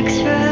[0.00, 0.49] Extra.